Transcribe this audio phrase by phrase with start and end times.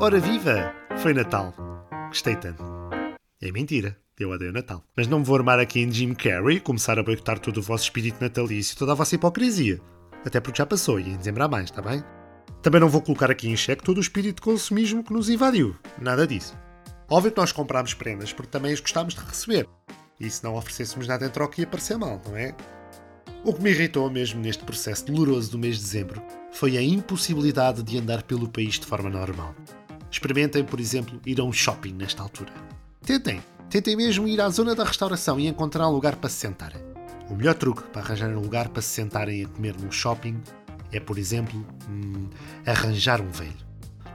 [0.00, 0.74] Ora viva!
[0.98, 1.54] Foi Natal.
[2.08, 2.64] Gostei tanto.
[3.40, 3.96] É mentira.
[4.18, 4.82] Eu odeio Natal.
[4.96, 7.62] Mas não me vou armar aqui em Jim Carrey e começar a boicotar todo o
[7.62, 9.80] vosso espírito natalício e toda a vossa hipocrisia.
[10.26, 12.02] Até porque já passou e em dezembro há mais, está bem?
[12.60, 15.76] Também não vou colocar aqui em xeque todo o espírito de consumismo que nos invadiu.
[16.00, 16.58] Nada disso.
[17.08, 19.68] Óbvio que nós comprámos prendas porque também as gostámos de receber.
[20.18, 22.54] E se não oferecêssemos nada em troca ia parecer mal, não é?
[23.44, 26.20] O que me irritou mesmo neste processo doloroso do mês de dezembro
[26.50, 29.54] foi a impossibilidade de andar pelo país de forma normal.
[30.14, 32.52] Experimentem, por exemplo, ir a um shopping nesta altura.
[33.04, 36.80] Tentem, tentem mesmo ir à zona da restauração e encontrar um lugar para se sentarem.
[37.28, 40.40] O melhor truque para arranjar um lugar para se sentarem a comer num shopping
[40.92, 42.28] é, por exemplo, hum,
[42.64, 43.56] arranjar um velho.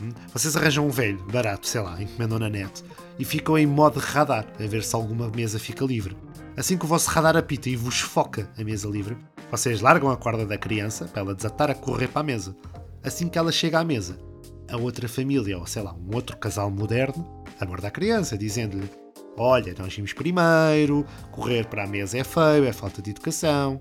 [0.00, 0.08] Hum?
[0.32, 2.82] Vocês arranjam um velho, barato, sei lá, encomendam na net,
[3.18, 6.16] e ficam em modo radar, a ver se alguma mesa fica livre.
[6.56, 9.14] Assim que o vosso radar apita e vos foca a mesa livre,
[9.50, 12.56] vocês largam a corda da criança para ela desatar a correr para a mesa.
[13.04, 14.16] Assim que ela chega à mesa,
[14.70, 18.88] a outra família, ou sei lá, um outro casal moderno, aborda a criança, dizendo-lhe:
[19.36, 23.80] Olha, nós vimos primeiro, correr para a mesa é feio, é falta de educação.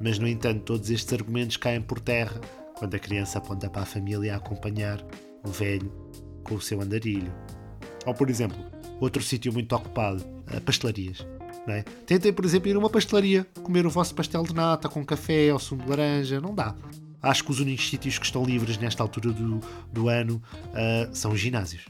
[0.00, 2.40] Mas, no entanto, todos estes argumentos caem por terra
[2.76, 5.02] quando a criança aponta para a família a acompanhar
[5.44, 5.90] o velho
[6.42, 7.32] com o seu andarilho.
[8.04, 8.58] Ou, por exemplo,
[9.00, 10.24] outro sítio muito ocupado,
[10.64, 11.26] pastelarias.
[11.66, 11.82] É?
[12.06, 15.50] Tentem, por exemplo, ir a uma pastelaria, comer o vosso pastel de nata com café
[15.50, 16.74] ou sumo de laranja, não dá.
[17.24, 19.58] Acho que os únicos sítios que estão livres nesta altura do,
[19.90, 21.86] do ano uh, são os ginásios.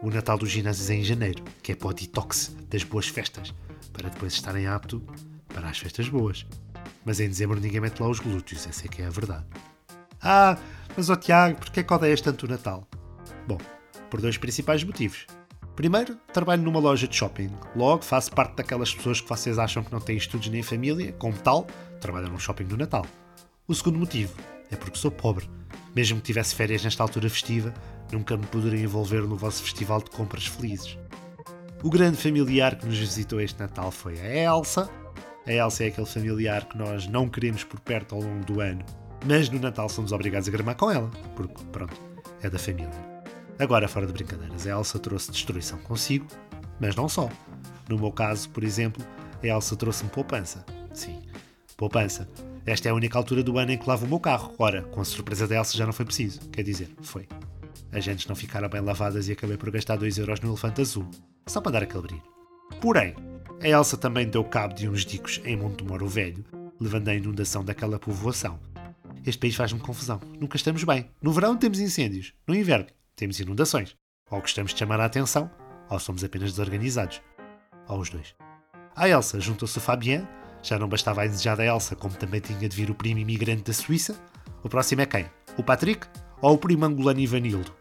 [0.00, 3.52] O Natal dos ginásios é em janeiro, que é para o detox das boas festas,
[3.92, 5.02] para depois estarem apto
[5.48, 6.46] para as festas boas.
[7.04, 9.44] Mas em dezembro ninguém mete lá os glúteos, essa é que é a verdade.
[10.22, 10.56] Ah,
[10.96, 12.86] mas ó oh, Tiago, porquê é que odeias tanto o Natal?
[13.48, 13.58] Bom,
[14.08, 15.26] por dois principais motivos.
[15.74, 17.50] Primeiro, trabalho numa loja de shopping.
[17.74, 21.36] Logo, faço parte daquelas pessoas que vocês acham que não têm estudos nem família, como
[21.36, 21.66] tal,
[22.00, 23.04] trabalham num shopping no Natal.
[23.66, 24.32] O segundo motivo
[24.70, 25.48] é porque sou pobre.
[25.94, 27.74] Mesmo que tivesse férias nesta altura festiva,
[28.12, 30.98] nunca me poderia envolver no vosso festival de compras felizes.
[31.82, 34.88] O grande familiar que nos visitou este Natal foi a Elsa.
[35.46, 38.84] A Elsa é aquele familiar que nós não queremos por perto ao longo do ano,
[39.26, 41.98] mas no Natal somos obrigados a gramar com ela, porque, pronto,
[42.42, 43.10] é da família.
[43.58, 46.26] Agora, fora de brincadeiras, a Elsa trouxe destruição consigo,
[46.78, 47.28] mas não só.
[47.88, 49.04] No meu caso, por exemplo,
[49.42, 50.64] a Elsa trouxe-me poupança.
[50.92, 51.20] Sim,
[51.76, 52.28] poupança.
[52.66, 54.54] Esta é a única altura do ano em que lavo o meu carro.
[54.58, 56.40] Ora, com a surpresa da Elsa já não foi preciso.
[56.50, 57.26] Quer dizer, foi.
[57.92, 61.08] As jantes não ficaram bem lavadas e acabei por gastar 2 euros no elefante azul.
[61.46, 62.22] Só para dar aquele brilho.
[62.80, 63.14] Porém,
[63.60, 66.44] a Elsa também deu cabo de uns dicos em Montemoro Velho,
[66.78, 68.60] levando à inundação daquela povoação.
[69.26, 70.20] Este país faz-me confusão.
[70.38, 71.10] Nunca estamos bem.
[71.20, 72.32] No verão temos incêndios.
[72.46, 73.96] No inverno temos inundações.
[74.30, 75.50] Ou gostamos de chamar a atenção,
[75.90, 77.20] ou somos apenas desorganizados.
[77.88, 78.34] Ou os dois.
[78.94, 80.26] A Elsa juntou-se o Fabien,
[80.62, 83.72] já não bastava a desejada Elsa, como também tinha de vir o primo imigrante da
[83.72, 84.18] Suíça.
[84.62, 85.26] O próximo é quem?
[85.56, 86.06] O Patrick
[86.42, 87.72] ou o primo angolano Ivanildo?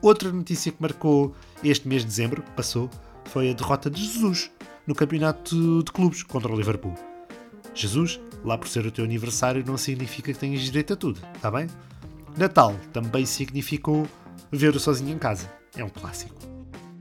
[0.00, 2.88] Outra notícia que marcou este mês de dezembro, que passou,
[3.24, 4.50] foi a derrota de Jesus
[4.86, 6.94] no campeonato de clubes contra o Liverpool.
[7.74, 11.50] Jesus, lá por ser o teu aniversário, não significa que tenhas direito a tudo, está
[11.50, 11.66] bem?
[12.36, 14.06] Natal também significou
[14.50, 15.50] ver o sozinho em casa.
[15.76, 16.47] É um clássico.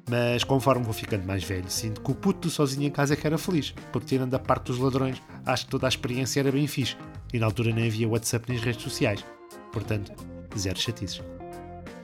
[0.08, 3.28] Mas conforme vou ficando mais velho, sinto que o puto sozinho em casa é que
[3.28, 6.66] era feliz, porque tirando a parte dos ladrões, acho que toda a experiência era bem
[6.66, 6.96] fixe.
[7.34, 9.26] E na altura nem havia WhatsApp nem redes sociais.
[9.74, 10.14] Portanto,
[10.58, 11.22] zero chatices.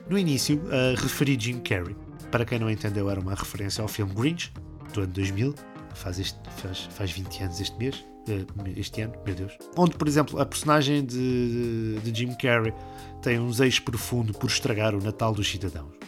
[0.08, 1.96] No início, uh, referi Jim Carrey.
[2.30, 4.52] Para quem não entendeu, era uma referência ao filme Grinch,
[4.92, 5.54] do ano 2000.
[5.94, 8.04] Faz, este, faz, faz 20 anos este mês.
[8.28, 8.44] Uh,
[8.76, 9.56] este ano, meu Deus.
[9.76, 12.74] Onde, por exemplo, a personagem de, de Jim Carrey
[13.22, 16.03] tem um desejo profundo por estragar o Natal dos cidadãos.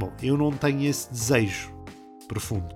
[0.00, 1.70] Bom, eu não tenho esse desejo
[2.26, 2.74] profundo,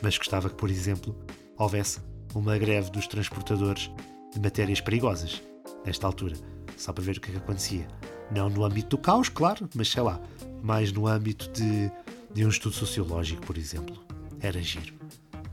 [0.00, 1.14] mas gostava que, por exemplo,
[1.58, 2.00] houvesse
[2.34, 3.90] uma greve dos transportadores
[4.32, 5.42] de matérias perigosas,
[5.84, 6.34] nesta altura,
[6.78, 7.86] só para ver o que é que acontecia.
[8.34, 10.18] Não no âmbito do caos, claro, mas sei lá,
[10.62, 11.92] mais no âmbito de,
[12.32, 14.02] de um estudo sociológico, por exemplo.
[14.40, 14.94] Era giro.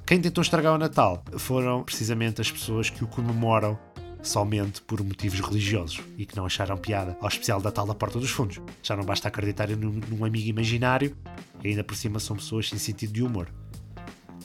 [0.05, 3.77] Quem tentou estragar o Natal foram precisamente as pessoas que o comemoram
[4.21, 8.19] somente por motivos religiosos e que não acharam piada ao especial da tal da Porta
[8.19, 8.59] dos Fundos.
[8.83, 11.15] Já não basta acreditarem num, num amigo imaginário
[11.63, 13.49] e ainda por cima são pessoas sem sentido de humor.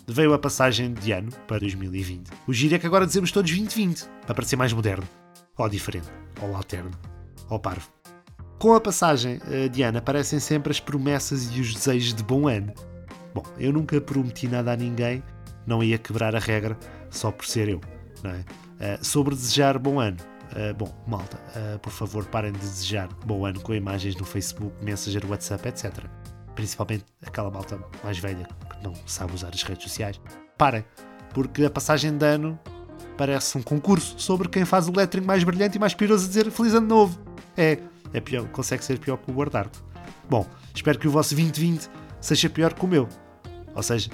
[0.07, 2.31] Veio a passagem de ano para 2020.
[2.47, 5.07] O giro é que agora dizemos todos 2020, para parecer mais moderno,
[5.57, 6.09] ou diferente,
[6.43, 6.91] ou alterno,
[7.49, 7.89] ou parvo.
[8.59, 12.49] Com a passagem eh, de ano aparecem sempre as promessas e os desejos de bom
[12.49, 12.73] ano.
[13.35, 15.23] Bom, eu nunca prometi nada a ninguém,
[15.67, 16.79] não ia quebrar a regra
[17.11, 17.81] só por ser eu,
[18.23, 18.45] não é?
[18.85, 20.19] Uh, sobre desejar bom ano.
[20.53, 24.73] Uh, bom, malta, uh, por favor, parem de desejar bom ano com imagens no Facebook,
[24.85, 26.05] Messenger, WhatsApp, etc.
[26.55, 30.21] Principalmente aquela malta mais velha que não sabe usar as redes sociais.
[30.59, 30.85] Parem,
[31.33, 32.59] porque a passagem de ano
[33.17, 36.51] parece um concurso sobre quem faz o lettering mais brilhante e mais piroso a dizer
[36.51, 37.19] Feliz Ano Novo.
[37.57, 37.79] É,
[38.13, 39.71] é pior, consegue ser pior que o guardar
[40.29, 41.89] Bom, espero que o vosso 2020
[42.21, 43.09] seja pior que o meu.
[43.75, 44.11] Ou seja,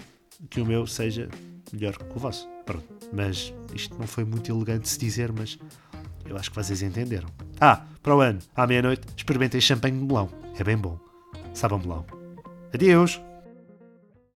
[0.49, 1.29] que o meu seja
[1.73, 2.49] melhor que o vosso.
[2.65, 3.00] Pronto.
[3.13, 5.59] Mas isto não foi muito elegante de se dizer, mas
[6.25, 7.29] eu acho que vocês entenderam.
[7.61, 10.29] Ah, para o ano, à meia-noite, experimentem champanhe de melão.
[10.59, 10.99] É bem bom.
[11.55, 12.05] Sabe melão.
[12.73, 13.21] Adeus!